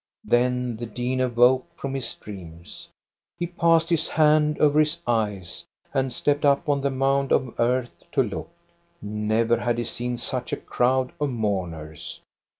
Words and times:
Then 0.23 0.77
the 0.77 0.87
dean 0.87 1.21
awoke 1.21 1.67
from 1.77 1.93
his 1.93 2.11
dreams. 2.15 2.89
He 3.37 3.45
passed 3.45 3.87
his 3.91 4.07
hand 4.09 4.57
over 4.57 4.79
his 4.79 4.99
eyes 5.05 5.63
and 5.93 6.11
stepped 6.11 6.43
up 6.43 6.67
on 6.67 6.81
the 6.81 6.89
mound 6.89 7.31
of 7.31 7.53
earth 7.59 8.03
to 8.13 8.23
look. 8.23 8.49
Never 8.99 9.57
had 9.57 9.77
he 9.77 9.83
seen 9.83 10.17
such 10.17 10.51
a 10.53 10.57
crowd 10.57 11.11
of 11.19 11.29
mourners. 11.29 12.19